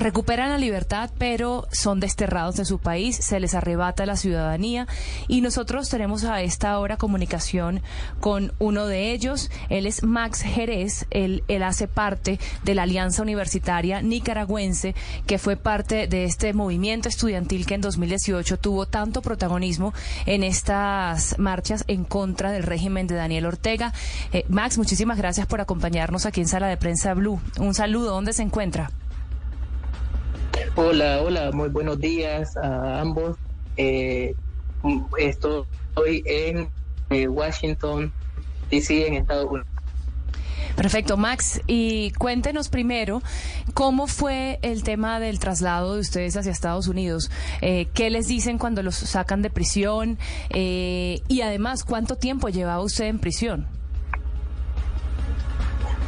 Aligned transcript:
recuperan 0.00 0.50
la 0.50 0.58
libertad, 0.58 1.10
pero 1.18 1.68
son 1.70 2.00
desterrados 2.00 2.56
de 2.56 2.64
su 2.64 2.78
país, 2.78 3.16
se 3.16 3.38
les 3.38 3.54
arrebata 3.54 4.06
la 4.06 4.16
ciudadanía 4.16 4.88
y 5.28 5.42
nosotros 5.42 5.88
tenemos 5.88 6.24
a 6.24 6.40
esta 6.40 6.78
hora 6.78 6.96
comunicación 6.96 7.82
con 8.18 8.52
uno 8.58 8.86
de 8.86 9.12
ellos. 9.12 9.50
Él 9.68 9.86
es 9.86 10.02
Max 10.02 10.40
Jerez, 10.42 11.06
él, 11.10 11.44
hace 11.62 11.86
parte 11.86 12.40
de 12.64 12.74
la 12.74 12.82
Alianza 12.84 13.22
Universitaria 13.22 14.00
Nicaragüense, 14.00 14.94
que 15.26 15.38
fue 15.38 15.56
parte 15.56 16.08
de 16.08 16.24
este 16.24 16.54
movimiento 16.54 17.08
estudiantil 17.08 17.66
que 17.66 17.74
en 17.74 17.82
2018 17.82 18.58
tuvo 18.58 18.86
tanto 18.86 19.20
protagonismo 19.20 19.92
en 20.24 20.42
estas 20.42 21.38
marchas 21.38 21.84
en 21.86 22.04
contra 22.04 22.50
del 22.50 22.62
régimen 22.62 23.06
de 23.06 23.16
Daniel 23.16 23.46
Ortega. 23.46 23.92
Eh, 24.32 24.46
Max, 24.48 24.78
muchísimas 24.78 25.18
gracias 25.18 25.46
por 25.46 25.60
acompañarnos 25.60 26.24
aquí 26.24 26.40
en 26.40 26.48
Sala 26.48 26.68
de 26.68 26.78
Prensa 26.78 27.12
Blue. 27.12 27.40
Un 27.58 27.74
saludo, 27.74 28.12
¿dónde 28.12 28.32
se 28.32 28.42
encuentra? 28.42 28.90
Hola, 30.76 31.20
hola, 31.22 31.50
muy 31.52 31.68
buenos 31.68 31.98
días 31.98 32.56
a 32.56 33.00
ambos. 33.00 33.36
Eh, 33.76 34.34
estoy 35.18 35.66
en 36.24 36.68
eh, 37.10 37.26
Washington, 37.26 38.12
D.C., 38.70 39.08
en 39.08 39.14
Estados 39.14 39.46
Unidos. 39.50 39.66
Perfecto, 40.76 41.16
Max. 41.16 41.60
Y 41.66 42.12
cuéntenos 42.12 42.68
primero 42.68 43.20
cómo 43.74 44.06
fue 44.06 44.60
el 44.62 44.84
tema 44.84 45.18
del 45.18 45.40
traslado 45.40 45.94
de 45.94 46.00
ustedes 46.00 46.36
hacia 46.36 46.52
Estados 46.52 46.86
Unidos. 46.86 47.30
Eh, 47.60 47.88
¿Qué 47.92 48.08
les 48.08 48.28
dicen 48.28 48.56
cuando 48.56 48.82
los 48.82 48.94
sacan 48.94 49.42
de 49.42 49.50
prisión? 49.50 50.18
Eh, 50.50 51.20
y 51.28 51.40
además, 51.42 51.84
¿cuánto 51.84 52.16
tiempo 52.16 52.48
llevaba 52.48 52.82
usted 52.82 53.06
en 53.06 53.18
prisión? 53.18 53.79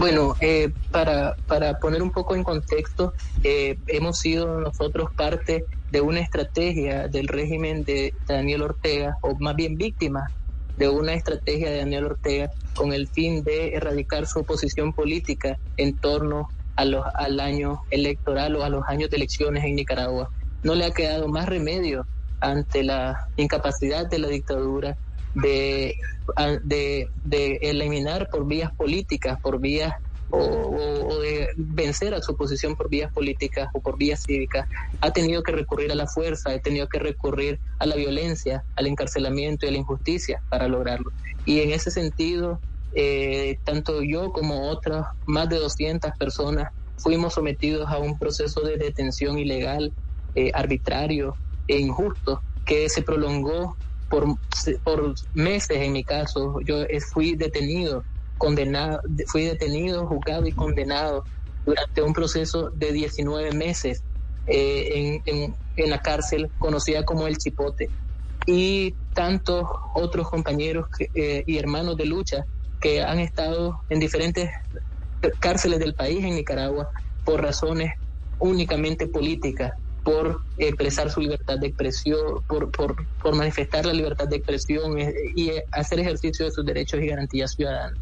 Bueno, 0.02 0.34
eh, 0.40 0.72
para, 0.90 1.36
para 1.46 1.78
poner 1.78 2.02
un 2.02 2.10
poco 2.10 2.34
en 2.34 2.42
contexto, 2.42 3.14
eh, 3.44 3.78
hemos 3.86 4.18
sido 4.18 4.58
nosotros 4.58 5.10
parte 5.14 5.64
de 5.92 6.00
una 6.00 6.18
estrategia 6.18 7.06
del 7.06 7.28
régimen 7.28 7.84
de 7.84 8.12
Daniel 8.26 8.62
Ortega, 8.62 9.16
o 9.20 9.36
más 9.38 9.54
bien 9.54 9.76
víctima 9.76 10.28
de 10.76 10.88
una 10.88 11.14
estrategia 11.14 11.70
de 11.70 11.78
Daniel 11.78 12.06
Ortega 12.06 12.50
con 12.74 12.92
el 12.92 13.06
fin 13.06 13.44
de 13.44 13.74
erradicar 13.74 14.26
su 14.26 14.40
oposición 14.40 14.92
política 14.92 15.56
en 15.76 15.96
torno 15.96 16.48
a 16.74 16.84
los, 16.84 17.06
al 17.14 17.38
año 17.38 17.82
electoral 17.90 18.56
o 18.56 18.64
a 18.64 18.70
los 18.70 18.82
años 18.88 19.08
de 19.08 19.18
elecciones 19.18 19.62
en 19.62 19.76
Nicaragua. 19.76 20.30
No 20.64 20.74
le 20.74 20.84
ha 20.84 20.90
quedado 20.90 21.28
más 21.28 21.48
remedio 21.48 22.08
ante 22.40 22.82
la 22.82 23.28
incapacidad 23.36 24.10
de 24.10 24.18
la 24.18 24.26
dictadura 24.26 24.96
de, 25.34 25.96
de, 26.64 27.08
de 27.24 27.58
eliminar 27.62 28.28
por 28.30 28.46
vías 28.46 28.72
políticas, 28.74 29.40
por 29.40 29.60
vías 29.60 29.94
o, 30.32 31.20
de 31.20 31.48
vencer 31.56 32.14
a 32.14 32.22
su 32.22 32.32
oposición 32.32 32.74
por 32.74 32.88
vías 32.88 33.12
políticas 33.12 33.68
o 33.74 33.80
por 33.80 33.98
vías 33.98 34.22
cívicas, 34.26 34.66
ha 35.00 35.12
tenido 35.12 35.42
que 35.42 35.52
recurrir 35.52 35.92
a 35.92 35.94
la 35.94 36.06
fuerza, 36.06 36.50
ha 36.50 36.58
tenido 36.58 36.88
que 36.88 36.98
recurrir 36.98 37.60
a 37.78 37.86
la 37.86 37.96
violencia, 37.96 38.64
al 38.76 38.86
encarcelamiento 38.86 39.66
y 39.66 39.68
a 39.68 39.72
la 39.72 39.78
injusticia 39.78 40.42
para 40.48 40.68
lograrlo. 40.68 41.12
Y 41.44 41.60
en 41.60 41.72
ese 41.72 41.90
sentido, 41.90 42.60
eh, 42.94 43.58
tanto 43.64 44.02
yo 44.02 44.32
como 44.32 44.70
otras 44.70 45.06
más 45.26 45.48
de 45.48 45.58
200 45.58 46.12
personas 46.18 46.72
fuimos 46.96 47.34
sometidos 47.34 47.90
a 47.90 47.98
un 47.98 48.18
proceso 48.18 48.62
de 48.62 48.78
detención 48.78 49.38
ilegal, 49.38 49.92
eh, 50.34 50.50
arbitrario 50.54 51.36
e 51.68 51.78
injusto 51.78 52.40
que 52.64 52.88
se 52.88 53.02
prolongó 53.02 53.76
por, 54.12 54.26
por 54.84 55.14
meses 55.32 55.78
en 55.78 55.92
mi 55.92 56.04
caso. 56.04 56.58
Yo 56.66 56.84
fui 57.12 57.34
detenido 57.34 58.04
condenado, 58.36 59.00
fui 59.28 59.44
detenido, 59.44 60.06
juzgado 60.06 60.46
y 60.46 60.52
condenado 60.52 61.24
durante 61.64 62.02
un 62.02 62.12
proceso 62.12 62.70
de 62.74 62.92
19 62.92 63.52
meses 63.52 64.02
eh, 64.46 65.20
en, 65.24 65.56
en, 65.76 65.90
la 65.90 65.98
cárcel 65.98 66.52
conocida 66.58 67.04
como 67.04 67.26
el 67.26 67.38
Chipote. 67.38 67.90
Y 68.44 68.94
tantos 69.14 69.64
otros 69.94 70.28
compañeros 70.28 70.86
eh, 71.14 71.42
y 71.46 71.56
hermanos 71.56 71.96
de 71.96 72.04
lucha 72.04 72.44
que 72.80 73.00
han 73.00 73.18
estado 73.18 73.80
en 73.88 73.98
diferentes 73.98 74.50
cárceles 75.40 75.78
del 75.78 75.94
país 75.94 76.22
en 76.22 76.34
Nicaragua 76.34 76.90
por 77.24 77.40
razones 77.40 77.92
únicamente 78.38 79.06
políticas, 79.06 79.72
por 80.04 80.40
expresar 80.58 81.10
su 81.10 81.20
libertad 81.20 81.58
de 81.58 81.68
expresión, 81.68 82.42
por, 82.48 82.70
por, 82.70 82.96
por 83.22 83.34
manifestar 83.34 83.86
la 83.86 83.92
libertad 83.92 84.28
de 84.28 84.36
expresión 84.36 84.98
eh, 84.98 85.14
y 85.36 85.50
hacer 85.70 86.00
ejercicio 86.00 86.44
de 86.46 86.50
sus 86.50 86.64
derechos 86.64 87.00
y 87.00 87.06
garantías 87.06 87.52
ciudadanas. 87.52 87.98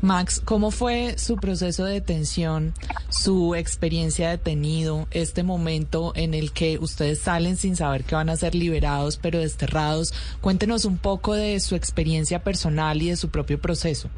Max, 0.00 0.42
¿cómo 0.44 0.72
fue 0.72 1.16
su 1.16 1.36
proceso 1.36 1.84
de 1.84 1.92
detención, 1.92 2.74
su 3.08 3.54
experiencia 3.54 4.30
detenido, 4.30 5.06
este 5.12 5.44
momento 5.44 6.12
en 6.16 6.34
el 6.34 6.50
que 6.50 6.78
ustedes 6.78 7.20
salen 7.20 7.56
sin 7.56 7.76
saber 7.76 8.02
que 8.02 8.16
van 8.16 8.28
a 8.28 8.36
ser 8.36 8.56
liberados 8.56 9.16
pero 9.16 9.38
desterrados? 9.38 10.12
Cuéntenos 10.40 10.86
un 10.86 10.98
poco 10.98 11.34
de 11.34 11.60
su 11.60 11.76
experiencia 11.76 12.42
personal 12.42 13.00
y 13.00 13.10
de 13.10 13.16
su 13.16 13.28
propio 13.28 13.60
proceso. 13.60 14.08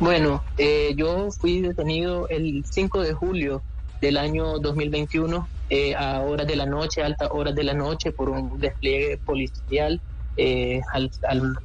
Bueno, 0.00 0.42
eh, 0.58 0.94
yo 0.96 1.30
fui 1.30 1.60
detenido 1.60 2.28
el 2.28 2.64
5 2.68 3.02
de 3.02 3.12
julio 3.12 3.62
del 4.00 4.16
año 4.16 4.58
2021 4.58 5.48
eh, 5.70 5.94
a 5.94 6.20
horas 6.20 6.46
de 6.46 6.56
la 6.56 6.66
noche, 6.66 7.02
altas 7.02 7.28
horas 7.32 7.54
de 7.54 7.64
la 7.64 7.74
noche, 7.74 8.12
por 8.12 8.28
un 8.28 8.58
despliegue 8.60 9.18
policial 9.18 10.00
eh, 10.36 10.80
al, 10.92 11.10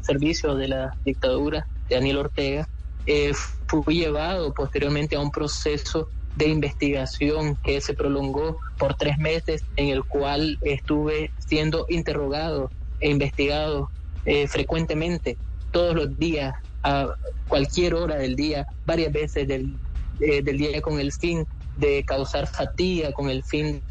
servicio 0.02 0.56
de 0.56 0.68
la 0.70 0.96
dictadura 1.06 1.68
Daniel 1.90 2.18
Ortega, 2.18 2.68
eh, 3.06 3.34
fui 3.68 4.00
llevado 4.00 4.54
posteriormente 4.54 5.16
a 5.16 5.20
un 5.20 5.32
proceso 5.32 6.10
de 6.36 6.48
investigación 6.48 7.56
que 7.58 7.82
se 7.82 7.94
prolongó 7.94 8.58
por 8.78 8.96
tres 8.96 9.18
meses, 9.18 9.64
en 9.76 9.90
el 9.90 10.04
cual 10.04 10.58
estuve 10.62 11.32
siendo 11.40 11.86
interrogado 11.90 12.72
e 13.00 13.10
investigado 13.10 13.90
eh, 14.26 14.48
frecuentemente, 14.48 15.38
todos 15.72 15.96
los 15.96 16.18
días, 16.18 16.56
a 16.84 17.16
cualquier 17.48 17.94
hora 17.96 18.16
del 18.16 18.36
día, 18.36 18.66
varias 18.86 19.12
veces 19.12 19.48
del, 19.48 19.76
eh, 20.20 20.42
del 20.42 20.58
día 20.58 20.82
con 20.82 21.00
el 21.00 21.12
fin 21.12 21.46
de 21.78 22.04
causar 22.06 22.48
fatiga, 22.48 23.12
con 23.12 23.30
el 23.30 23.44
fin 23.44 23.84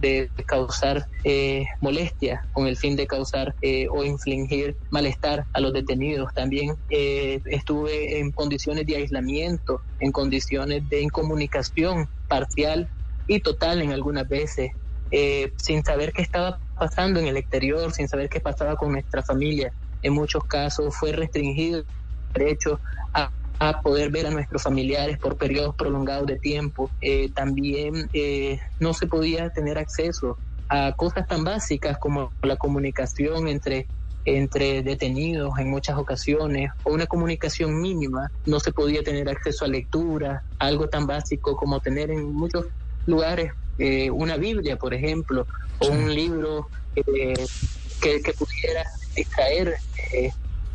de 0.00 0.30
causar 0.46 1.06
eh, 1.24 1.66
molestia, 1.80 2.44
con 2.52 2.66
el 2.66 2.76
fin 2.76 2.96
de 2.96 3.06
causar 3.06 3.54
eh, 3.62 3.86
o 3.90 4.04
infligir 4.04 4.76
malestar 4.90 5.46
a 5.52 5.60
los 5.60 5.72
detenidos. 5.72 6.32
También 6.34 6.76
eh, 6.90 7.40
estuve 7.46 8.18
en 8.18 8.32
condiciones 8.32 8.86
de 8.86 8.96
aislamiento, 8.96 9.80
en 10.00 10.12
condiciones 10.12 10.88
de 10.88 11.00
incomunicación 11.00 12.08
parcial 12.28 12.88
y 13.26 13.40
total 13.40 13.82
en 13.82 13.92
algunas 13.92 14.28
veces, 14.28 14.70
eh, 15.10 15.52
sin 15.56 15.82
saber 15.84 16.12
qué 16.12 16.22
estaba 16.22 16.58
pasando 16.78 17.20
en 17.20 17.26
el 17.26 17.36
exterior, 17.36 17.92
sin 17.92 18.08
saber 18.08 18.28
qué 18.28 18.40
pasaba 18.40 18.76
con 18.76 18.92
nuestra 18.92 19.22
familia. 19.22 19.72
En 20.02 20.12
muchos 20.12 20.44
casos 20.44 20.94
fue 20.96 21.12
restringido 21.12 21.84
derecho 22.38 22.80
a 23.12 23.30
a 23.58 23.80
poder 23.80 24.10
ver 24.10 24.26
a 24.26 24.30
nuestros 24.30 24.62
familiares 24.62 25.18
por 25.18 25.36
periodos 25.36 25.74
prolongados 25.74 26.26
de 26.26 26.38
tiempo. 26.38 26.90
Eh, 27.00 27.30
también 27.34 28.08
eh, 28.12 28.60
no 28.80 28.92
se 28.94 29.06
podía 29.06 29.50
tener 29.50 29.78
acceso 29.78 30.36
a 30.68 30.92
cosas 30.92 31.26
tan 31.26 31.44
básicas 31.44 31.98
como 31.98 32.32
la 32.42 32.56
comunicación 32.56 33.48
entre 33.48 33.86
entre 34.28 34.82
detenidos 34.82 35.56
en 35.60 35.70
muchas 35.70 35.96
ocasiones 35.96 36.72
o 36.82 36.92
una 36.92 37.06
comunicación 37.06 37.80
mínima, 37.80 38.32
no 38.44 38.58
se 38.58 38.72
podía 38.72 39.04
tener 39.04 39.28
acceso 39.28 39.64
a 39.64 39.68
lectura, 39.68 40.42
algo 40.58 40.88
tan 40.88 41.06
básico 41.06 41.56
como 41.56 41.78
tener 41.78 42.10
en 42.10 42.34
muchos 42.34 42.66
lugares 43.06 43.52
eh, 43.78 44.10
una 44.10 44.36
Biblia, 44.36 44.76
por 44.78 44.94
ejemplo, 44.94 45.46
o 45.78 45.86
un 45.86 46.12
libro 46.12 46.68
que, 46.92 47.34
que, 48.00 48.32
pudiera 48.32 48.82
extraer 49.14 49.76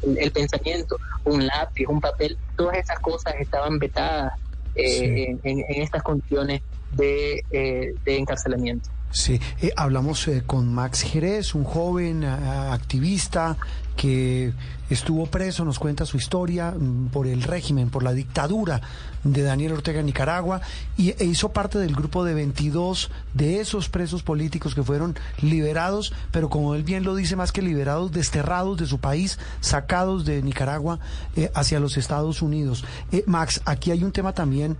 el, 0.03 0.31
pensamiento, 0.31 0.97
un 1.25 1.45
lápiz, 1.45 1.85
un 1.87 2.01
papel, 2.01 2.37
todas 2.55 2.77
esas 2.77 2.99
cosas 2.99 3.35
estaban 3.39 3.79
vetadas 3.79 4.33
eh, 4.75 5.37
en, 5.43 5.81
estas 5.81 6.03
condiciones 6.03 6.61
de, 6.91 7.43
eh, 7.51 7.93
de 8.03 8.17
encarcelamiento. 8.17 8.89
Sí, 9.11 9.41
eh, 9.61 9.73
hablamos 9.75 10.25
eh, 10.29 10.43
con 10.45 10.73
Max 10.73 11.01
Jerez, 11.01 11.53
un 11.53 11.65
joven 11.65 12.23
activista 12.23 13.57
que 13.97 14.53
estuvo 14.89 15.25
preso, 15.25 15.65
nos 15.65 15.79
cuenta 15.79 16.05
su 16.05 16.15
historia 16.15 16.71
mm, 16.71 17.07
por 17.07 17.27
el 17.27 17.43
régimen, 17.43 17.89
por 17.89 18.03
la 18.03 18.13
dictadura 18.13 18.81
de 19.25 19.41
Daniel 19.43 19.73
Ortega 19.73 19.99
en 19.99 20.05
Nicaragua 20.05 20.61
y, 20.97 21.09
e 21.09 21.25
hizo 21.25 21.49
parte 21.49 21.77
del 21.77 21.93
grupo 21.93 22.23
de 22.23 22.33
22 22.33 23.11
de 23.33 23.59
esos 23.59 23.89
presos 23.89 24.23
políticos 24.23 24.75
que 24.75 24.83
fueron 24.83 25.17
liberados, 25.41 26.13
pero 26.31 26.49
como 26.49 26.73
él 26.73 26.83
bien 26.83 27.03
lo 27.03 27.13
dice, 27.13 27.35
más 27.35 27.51
que 27.51 27.61
liberados, 27.61 28.13
desterrados 28.13 28.77
de 28.77 28.87
su 28.87 28.99
país, 28.99 29.39
sacados 29.59 30.23
de 30.23 30.41
Nicaragua 30.41 30.99
eh, 31.35 31.51
hacia 31.53 31.81
los 31.81 31.97
Estados 31.97 32.41
Unidos. 32.41 32.85
Max, 33.25 33.61
aquí 33.65 33.91
hay 33.91 34.05
un 34.05 34.13
tema 34.13 34.33
también 34.33 34.77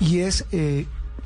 y 0.00 0.20
es 0.20 0.46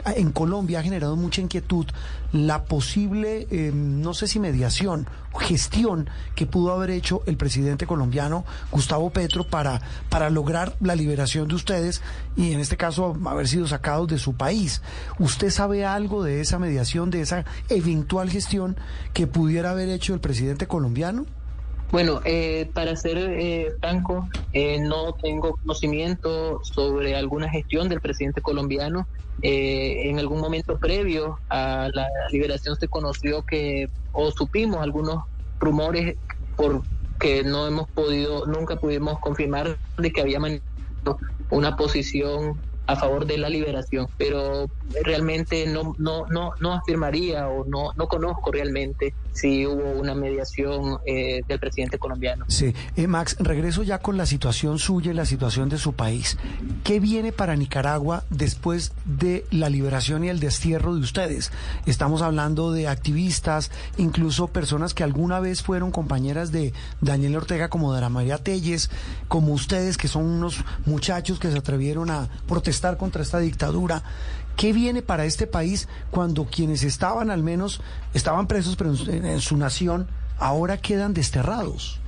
en 0.05 0.33
Colombia 0.33 0.81
ha 0.81 0.83
generado 0.83 1.17
mucha 1.17 1.41
inquietud 1.41 1.87
la 2.33 2.65
posible, 2.65 3.47
eh, 3.51 3.73
no 3.75 4.15
sé 4.15 4.27
si 4.27 4.39
mediación, 4.39 5.07
gestión 5.39 6.11
que 6.35 6.47
pudo 6.47 6.73
haber 6.73 6.91
hecho 6.91 7.23
el 7.27 7.37
presidente 7.37 7.87
colombiano 7.87 8.45
Gustavo 8.71 9.11
Petro 9.11 9.47
para, 9.47 9.81
para 10.09 10.31
lograr 10.31 10.77
la 10.81 10.97
liberación 10.97 11.49
de 11.49 11.55
ustedes 11.55 12.03
y 12.37 12.53
en 12.53 12.61
este 12.61 12.77
caso 12.77 13.17
haber 13.25 13.49
sido 13.49 13.67
sacados 13.67 14.09
de 14.09 14.19
su 14.19 14.35
país. 14.35 14.83
¿Usted 15.19 15.51
sabe 15.51 15.85
algo 15.85 16.23
de 16.23 16.41
esa 16.41 16.59
mediación, 16.59 17.11
de 17.11 17.21
esa 17.21 17.45
eventual 17.69 18.31
gestión 18.31 18.77
que 19.13 19.27
pudiera 19.27 19.71
haber 19.71 19.89
hecho 19.89 20.15
el 20.15 20.21
presidente 20.21 20.67
colombiano? 20.67 21.27
Bueno, 21.91 22.21
eh, 22.25 22.71
para 22.75 22.95
ser 22.97 23.17
eh, 23.17 23.73
franco, 23.81 24.29
eh, 24.53 24.79
no 24.79 25.15
tengo 25.15 25.57
conocimiento 25.57 26.61
sobre 26.63 27.17
alguna 27.17 27.49
gestión 27.49 27.89
del 27.89 28.01
presidente 28.01 28.43
colombiano. 28.43 29.07
en 29.41 30.19
algún 30.19 30.41
momento 30.41 30.79
previo 30.79 31.39
a 31.49 31.89
la 31.95 32.09
liberación 32.33 32.75
se 32.75 32.89
conoció 32.89 33.45
que, 33.45 33.89
o 34.13 34.33
supimos 34.33 34.83
algunos 34.83 35.23
rumores 35.61 36.17
por 36.57 36.83
que 37.21 37.45
no 37.45 37.67
hemos 37.67 37.89
podido, 37.89 38.47
nunca 38.47 38.77
pudimos 38.77 39.19
confirmar 39.21 39.79
de 39.97 40.11
que 40.11 40.21
había 40.21 40.41
manifestado 40.41 41.19
una 41.51 41.77
posición 41.77 42.59
a 42.89 42.97
favor 42.97 43.27
de 43.27 43.37
la 43.37 43.51
liberación, 43.51 44.09
pero 44.17 44.67
realmente 45.05 45.67
no, 45.67 45.95
no, 45.99 46.27
no, 46.27 46.53
no 46.59 46.73
afirmaría 46.73 47.47
o 47.47 47.67
no, 47.67 47.93
no 47.95 48.09
conozco 48.09 48.51
realmente 48.51 49.13
si 49.33 49.67
hubo 49.67 49.91
una 49.91 50.15
mediación 50.15 50.99
eh, 51.05 51.43
del 51.47 51.61
presidente 51.61 51.99
colombiano. 51.99 52.47
Sí, 52.49 52.75
eh, 52.97 53.07
Max, 53.07 53.37
regreso 53.41 53.83
ya 53.83 53.99
con 53.99 54.17
la 54.17 54.25
situación 54.25 54.79
suya 54.79 55.11
y 55.11 55.15
la 55.15 55.27
situación 55.27 55.69
de 55.69 55.77
su 55.77 55.93
país. 55.93 56.39
¿Qué 56.83 56.99
viene 56.99 57.31
para 57.31 57.57
Nicaragua 57.57 58.25
después 58.31 58.93
de 59.05 59.45
la 59.51 59.69
liberación 59.69 60.25
y 60.25 60.31
el 60.31 60.41
destierro 60.41 60.95
de 60.95 61.03
ustedes? 61.03 61.53
Estamos 61.85 62.23
hablando 62.23 62.73
de 62.73 62.89
activistas, 62.89 63.71
incluso 63.99 64.49
personas 64.49 64.95
que 64.95 65.05
alguna 65.05 65.41
vez 65.41 65.63
fueron 65.63 65.91
compañeras 65.91 66.53
de 66.53 66.73
Daniel 67.03 67.37
Ortega, 67.37 67.69
como 67.69 67.93
Dara 67.93 68.09
María 68.09 68.39
Telles, 68.39 68.91
como 69.29 69.53
ustedes, 69.53 69.99
que 69.99 70.09
son 70.09 70.25
unos 70.25 70.65
muchachos 70.87 71.39
que 71.39 71.51
se 71.51 71.59
atrevieron 71.59 72.11
a 72.11 72.31
protestar 72.47 72.78
contra 72.97 73.23
esta 73.23 73.39
dictadura. 73.39 74.03
¿Qué 74.57 74.73
viene 74.73 75.03
para 75.03 75.25
este 75.25 75.47
país 75.47 75.89
cuando 76.11 76.47
quienes 76.47 76.83
estaban 76.83 77.31
al 77.31 77.43
menos, 77.43 77.81
estaban 78.15 78.47
presos 78.49 78.77
pero 78.77 78.91
en, 78.91 79.41
su 79.41 79.57
nación, 79.57 80.09
ahora 80.39 80.79
quedan 80.79 81.15
desterrados? 81.15 82.01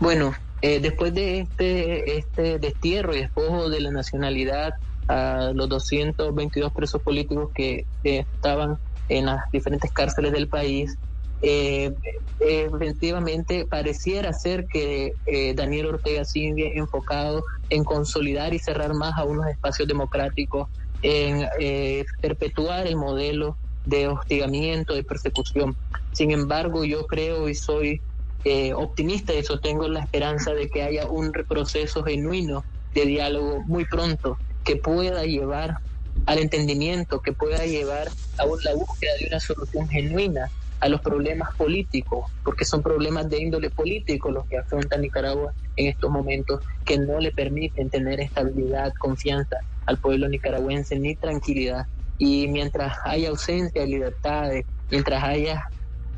Bueno, 0.00 0.34
eh, 0.62 0.80
después 0.80 1.14
de 1.14 1.40
este, 1.40 2.18
este 2.18 2.58
destierro 2.58 3.14
y 3.14 3.20
despojo 3.20 3.70
de 3.70 3.80
la 3.80 3.90
nacionalidad 3.90 4.74
a 5.06 5.52
los 5.54 5.68
222 5.68 6.72
presos 6.72 7.00
políticos 7.02 7.50
que, 7.54 7.86
estaban 8.02 8.78
en 9.08 9.26
las 9.26 9.50
diferentes 9.52 9.90
cárceles 9.92 10.32
del 10.32 10.48
país, 10.48 10.98
eh, 11.42 11.92
efectivamente 12.40 13.66
pareciera 13.68 14.32
ser 14.32 14.66
que 14.66 15.12
eh, 15.26 15.54
Daniel 15.54 15.86
Ortega 15.86 16.24
sigue 16.24 16.78
enfocado 16.78 17.44
en 17.70 17.84
consolidar 17.84 18.54
y 18.54 18.58
cerrar 18.58 18.94
más 18.94 19.18
a 19.18 19.24
unos 19.24 19.46
espacios 19.48 19.88
democráticos 19.88 20.68
en 21.02 21.48
eh, 21.60 22.04
perpetuar 22.20 22.86
el 22.86 22.96
modelo 22.96 23.56
de 23.86 24.08
hostigamiento, 24.08 24.94
de 24.94 25.04
persecución. 25.04 25.76
Sin 26.12 26.30
embargo, 26.30 26.84
yo 26.84 27.06
creo 27.06 27.48
y 27.48 27.54
soy 27.54 28.00
eh, 28.44 28.72
optimista 28.74 29.34
y 29.34 29.38
eso 29.38 29.58
tengo 29.58 29.88
la 29.88 30.00
esperanza 30.00 30.52
de 30.54 30.68
que 30.68 30.82
haya 30.82 31.06
un 31.06 31.32
proceso 31.32 32.04
genuino 32.04 32.64
de 32.94 33.06
diálogo 33.06 33.62
muy 33.66 33.84
pronto 33.84 34.38
que 34.64 34.76
pueda 34.76 35.24
llevar 35.24 35.78
al 36.26 36.38
entendimiento, 36.38 37.20
que 37.20 37.32
pueda 37.32 37.64
llevar 37.64 38.08
a 38.38 38.44
la 38.44 38.74
búsqueda 38.74 39.12
de 39.20 39.26
una 39.28 39.40
solución 39.40 39.88
genuina 39.88 40.50
a 40.80 40.88
los 40.88 41.00
problemas 41.00 41.54
políticos, 41.56 42.30
porque 42.44 42.64
son 42.64 42.82
problemas 42.82 43.28
de 43.28 43.38
índole 43.38 43.70
político 43.70 44.30
los 44.30 44.46
que 44.46 44.58
afronta 44.58 44.96
Nicaragua 44.96 45.52
en 45.76 45.88
estos 45.88 46.10
momentos, 46.10 46.60
que 46.84 46.98
no 46.98 47.18
le 47.18 47.32
permiten 47.32 47.90
tener 47.90 48.20
estabilidad, 48.20 48.92
confianza 48.98 49.58
al 49.86 49.98
pueblo 49.98 50.28
nicaragüense 50.28 50.98
ni 50.98 51.16
tranquilidad. 51.16 51.86
Y 52.18 52.48
mientras 52.48 52.98
haya 53.04 53.30
ausencia 53.30 53.80
de 53.80 53.86
libertades, 53.86 54.66
mientras 54.90 55.22
haya 55.22 55.64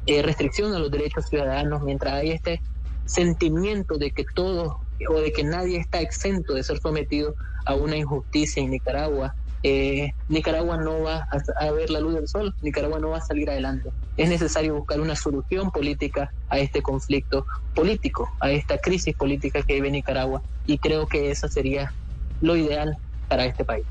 eh, 0.07 0.23
restricción 0.23 0.75
a 0.75 0.79
los 0.79 0.91
derechos 0.91 1.27
ciudadanos, 1.29 1.83
mientras 1.83 2.15
haya 2.15 2.35
este 2.35 2.61
sentimiento 3.05 3.97
de 3.99 4.11
que 4.11 4.25
todo 4.35 4.81
o 5.09 5.21
de 5.21 5.33
que 5.33 5.45
nadie 5.45 5.79
está 5.79 6.01
exento 6.01 6.55
de 6.55 6.63
ser 6.63 6.79
sometido 6.79 7.35
a 7.65 7.75
una 7.75 7.97
injusticia 7.97 8.63
en 8.63 8.71
Nicaragua, 8.71 9.35
eh, 9.63 10.13
Nicaragua 10.29 10.77
no 10.79 11.03
va 11.03 11.27
a, 11.59 11.71
ver 11.71 11.91
la 11.91 12.01
luz 12.01 12.15
del 12.15 12.29
sol, 12.29 12.55
Nicaragua 12.63 12.99
no 12.99 13.11
va 13.11 13.19
a 13.19 13.23
salir 13.23 13.51
adelante. 13.51 13.91
Es 14.17 14.29
necesario 14.29 14.75
buscar 14.75 15.01
una 15.01 15.17
solución 15.17 15.71
política 15.71 16.31
a 16.49 16.59
este 16.59 16.83
conflicto 16.83 17.47
político, 17.75 18.29
a 18.41 18.51
esta 18.51 18.79
crisis 18.79 19.15
política 19.15 19.63
que 19.63 19.75
vive 19.75 19.91
Nicaragua, 19.91 20.43
y 20.67 20.79
creo 20.79 21.07
que 21.07 21.31
esa 21.31 21.49
sería 21.49 21.93
lo 22.41 22.57
ideal 22.57 22.97
para 23.29 23.45
este 23.45 23.65
país. 23.65 23.85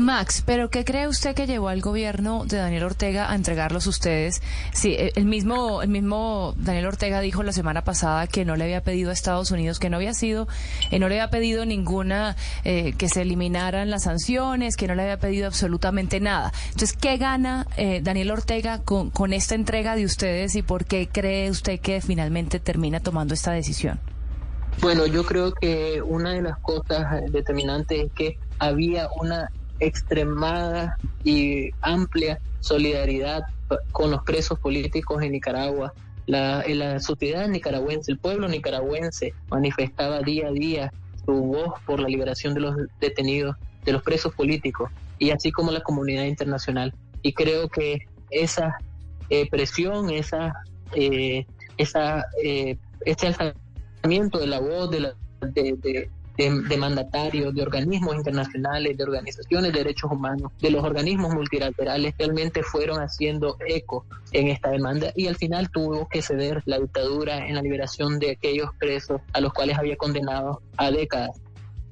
Max, 0.00 0.42
pero 0.46 0.70
¿qué 0.70 0.84
cree 0.84 1.06
usted 1.06 1.34
que 1.34 1.46
llevó 1.46 1.68
al 1.68 1.82
gobierno 1.82 2.46
de 2.46 2.56
Daniel 2.56 2.84
Ortega 2.84 3.30
a 3.30 3.34
entregarlos 3.34 3.86
ustedes? 3.86 4.40
Sí, 4.72 4.96
el 4.98 5.26
mismo, 5.26 5.82
el 5.82 5.90
mismo 5.90 6.54
Daniel 6.56 6.86
Ortega 6.86 7.20
dijo 7.20 7.42
la 7.42 7.52
semana 7.52 7.84
pasada 7.84 8.26
que 8.26 8.46
no 8.46 8.56
le 8.56 8.64
había 8.64 8.82
pedido 8.82 9.10
a 9.10 9.12
Estados 9.12 9.50
Unidos, 9.50 9.78
que 9.78 9.90
no 9.90 9.98
había 9.98 10.14
sido, 10.14 10.48
eh, 10.90 10.98
no 10.98 11.08
le 11.08 11.20
había 11.20 11.30
pedido 11.30 11.66
ninguna, 11.66 12.36
eh, 12.64 12.94
que 12.96 13.08
se 13.10 13.22
eliminaran 13.22 13.90
las 13.90 14.04
sanciones, 14.04 14.76
que 14.76 14.88
no 14.88 14.94
le 14.94 15.02
había 15.02 15.18
pedido 15.18 15.46
absolutamente 15.46 16.18
nada. 16.18 16.50
Entonces, 16.68 16.94
¿qué 16.94 17.18
gana 17.18 17.66
eh, 17.76 18.00
Daniel 18.02 18.30
Ortega 18.30 18.80
con, 18.82 19.10
con 19.10 19.34
esta 19.34 19.54
entrega 19.54 19.96
de 19.96 20.06
ustedes 20.06 20.54
y 20.56 20.62
por 20.62 20.86
qué 20.86 21.08
cree 21.12 21.50
usted 21.50 21.78
que 21.78 22.00
finalmente 22.00 22.58
termina 22.58 23.00
tomando 23.00 23.34
esta 23.34 23.52
decisión? 23.52 24.00
Bueno, 24.80 25.06
yo 25.06 25.24
creo 25.24 25.52
que 25.52 26.00
una 26.00 26.32
de 26.32 26.40
las 26.40 26.58
cosas 26.58 27.20
determinantes 27.30 28.06
es 28.06 28.12
que 28.12 28.38
había 28.58 29.08
una 29.20 29.50
extremada 29.80 30.96
y 31.24 31.70
amplia 31.80 32.38
solidaridad 32.60 33.42
con 33.92 34.10
los 34.10 34.22
presos 34.22 34.58
políticos 34.58 35.22
en 35.22 35.32
Nicaragua. 35.32 35.92
La, 36.26 37.00
sociedad 37.00 37.48
nicaragüense, 37.48 38.12
el 38.12 38.18
pueblo 38.18 38.46
nicaragüense 38.46 39.34
manifestaba 39.50 40.20
día 40.20 40.48
a 40.48 40.52
día 40.52 40.92
su 41.24 41.32
voz 41.32 41.80
por 41.84 41.98
la 41.98 42.08
liberación 42.08 42.54
de 42.54 42.60
los 42.60 42.76
detenidos, 43.00 43.56
de 43.84 43.92
los 43.92 44.02
presos 44.02 44.34
políticos, 44.34 44.90
y 45.18 45.30
así 45.30 45.50
como 45.50 45.72
la 45.72 45.80
comunidad 45.80 46.24
internacional. 46.24 46.94
Y 47.22 47.32
creo 47.32 47.68
que 47.68 48.06
esa 48.30 48.78
eh, 49.28 49.48
presión, 49.50 50.10
esa, 50.10 50.52
eh, 50.94 51.46
esa, 51.76 52.24
eh, 52.42 52.76
este 53.04 53.26
alzamiento 53.26 54.38
de 54.38 54.46
la 54.46 54.60
voz 54.60 54.90
de, 54.90 55.00
la, 55.00 55.14
de, 55.40 56.10
mandatarios, 56.78 57.54
de 57.54 57.62
organismos 57.62 58.14
internacionales, 58.14 58.96
de 58.96 59.04
organizaciones 59.04 59.72
de 59.72 59.78
derechos 59.78 60.10
humanos, 60.10 60.52
de 60.60 60.70
los 60.70 60.82
organismos 60.84 61.34
multilaterales, 61.34 62.14
realmente 62.18 62.62
fueron 62.62 63.00
haciendo 63.00 63.56
eco 63.66 64.06
en 64.32 64.48
esta 64.48 64.70
demanda 64.70 65.12
y 65.14 65.26
al 65.26 65.36
final 65.36 65.70
tuvo 65.70 66.08
que 66.08 66.22
ceder 66.22 66.62
la 66.64 66.78
dictadura 66.78 67.46
en 67.46 67.54
la 67.56 67.62
liberación 67.62 68.18
de 68.18 68.32
aquellos 68.32 68.70
presos 68.78 69.20
a 69.32 69.40
los 69.40 69.52
cuales 69.52 69.78
había 69.78 69.96
condenado 69.96 70.62
a 70.76 70.90
décadas 70.90 71.40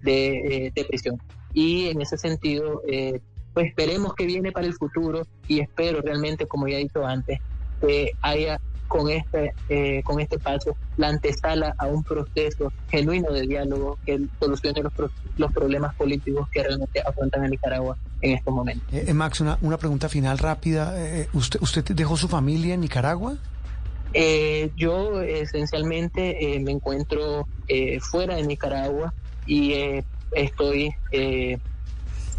de, 0.03 0.67
eh, 0.75 0.85
prisión. 0.89 1.21
Y 1.53 1.89
en 1.89 2.01
ese 2.01 2.17
sentido, 2.17 2.83
eh, 2.89 3.21
pues 3.53 3.67
esperemos 3.69 4.15
que 4.15 4.27
viene 4.27 4.53
para 4.53 4.67
el 4.67 4.75
futuro 4.75 5.27
y 5.47 5.61
espero 5.61 6.01
realmente, 6.01 6.47
como 6.47 6.69
ya 6.69 6.77
he 6.77 6.81
dicho 6.81 7.05
antes, 7.05 7.41
que 7.81 8.13
haya 8.23 8.61
con 8.89 9.11
este, 9.11 9.55
eh, 9.69 10.03
con 10.03 10.19
este 10.19 10.39
paso 10.39 10.77
la 10.97 11.09
antesala 11.09 11.75
a 11.79 11.87
un 11.87 12.03
proceso 12.03 12.73
genuino 12.91 13.31
de 13.31 13.43
diálogo 13.43 13.99
que 14.05 14.19
solucione 14.41 14.83
los, 14.83 14.93
los 15.37 15.53
problemas 15.53 15.95
políticos 15.95 16.49
que 16.51 16.63
realmente 16.63 17.01
afrontan 17.07 17.45
a 17.45 17.49
Nicaragua 17.49 17.97
en 18.23 18.33
estos 18.33 18.53
momentos. 18.53 18.93
Eh, 18.93 19.05
eh, 19.07 19.15
Max, 19.15 19.41
una, 19.41 19.59
una 19.61 19.77
pregunta 19.77 20.09
final 20.09 20.39
rápida. 20.39 20.95
¿usted, 21.35 21.61
¿Usted 21.61 21.85
dejó 21.85 22.17
su 22.17 22.29
familia 22.29 22.75
en 22.75 22.81
Nicaragua? 22.81 23.37
yo 24.77 25.21
esencialmente 25.21 26.59
me 26.65 26.73
encuentro 26.73 27.47
fuera 28.01 28.37
de 28.37 28.43
Nicaragua 28.47 29.13
y 29.47 29.75
estoy 30.33 30.95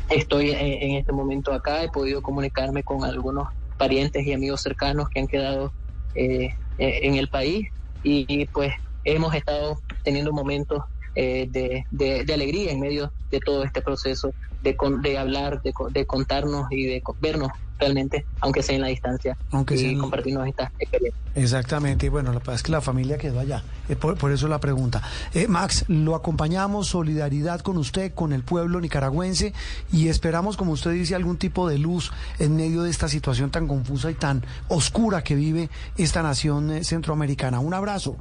estoy 0.09 0.49
en 0.49 0.95
este 0.95 1.11
momento 1.11 1.53
acá. 1.53 1.83
He 1.83 1.89
podido 1.89 2.23
comunicarme 2.23 2.81
con 2.81 3.05
algunos 3.05 3.49
parientes 3.77 4.25
y 4.25 4.33
amigos 4.33 4.61
cercanos 4.61 5.09
que 5.09 5.19
han 5.19 5.27
quedado 5.27 5.71
eh, 6.15 6.55
en 6.77 7.15
el 7.15 7.27
país 7.29 7.67
y, 8.03 8.45
pues 8.47 8.73
hemos 9.03 9.33
estado 9.33 9.79
teniendo 10.03 10.31
momentos 10.31 10.83
de, 11.19 11.85
de, 11.91 12.33
alegría 12.33 12.71
en 12.71 12.79
medio 12.79 13.11
de 13.29 13.39
todo 13.39 13.63
este 13.63 13.81
proceso, 13.81 14.31
de, 14.63 14.75
de 15.01 15.17
hablar, 15.17 15.61
de, 15.61 15.73
de 15.91 16.05
contarnos 16.05 16.71
y 16.71 16.85
de 16.85 17.03
vernos 17.21 17.51
realmente, 17.79 18.25
aunque 18.41 18.61
sea 18.61 18.75
en 18.75 18.81
la 18.81 18.87
distancia, 18.87 19.37
aunque 19.51 19.75
y 19.75 19.97
compartirnos 19.97 20.47
esta 20.47 20.71
experiencia. 20.79 21.19
Exactamente, 21.35 22.07
y 22.07 22.09
bueno, 22.09 22.33
la 22.33 22.39
verdad 22.39 22.55
es 22.55 22.63
que 22.63 22.71
la 22.71 22.81
familia 22.81 23.17
quedó 23.17 23.39
allá, 23.39 23.63
eh, 23.87 23.95
por, 23.95 24.31
eso 24.31 24.47
la 24.47 24.59
pregunta. 24.59 25.01
Eh, 25.33 25.47
Max, 25.47 25.85
lo 25.87 26.15
acompañamos, 26.15 26.87
solidaridad 26.87 27.61
con 27.61 27.77
usted, 27.77 28.13
con 28.13 28.33
el 28.33 28.43
pueblo 28.43 28.81
nicaragüense, 28.81 29.53
y 29.91 30.09
esperamos, 30.09 30.57
como 30.57 30.73
usted 30.73 30.91
dice, 30.91 31.15
algún 31.15 31.37
tipo 31.37 31.69
de 31.69 31.77
luz 31.77 32.11
en 32.37 32.55
medio 32.55 32.83
de 32.83 32.89
esta 32.89 33.07
situación 33.07 33.49
tan 33.49 33.67
confusa 33.67 34.11
y 34.11 34.15
tan 34.15 34.45
oscura 34.67 35.23
que 35.23 35.35
vive 35.35 35.69
esta 35.97 36.21
nación 36.21 36.71
eh, 36.71 36.83
centroamericana. 36.83 37.59
Un 37.59 37.73
abrazo. 37.73 38.17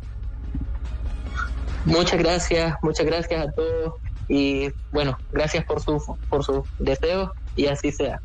Muchas 1.85 2.19
gracias, 2.19 2.77
muchas 2.83 3.07
gracias 3.07 3.47
a 3.47 3.53
todos 3.53 3.95
y 4.29 4.71
bueno, 4.93 5.17
gracias 5.33 5.65
por 5.65 5.81
su 5.81 6.19
por 6.29 6.45
su 6.45 6.65
deseo 6.79 7.33
y 7.57 7.67
así 7.67 7.93
sea. 7.93 8.21